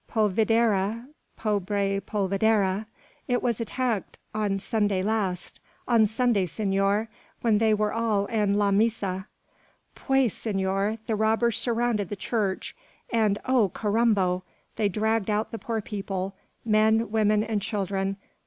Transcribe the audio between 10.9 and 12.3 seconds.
the robbers surrounded the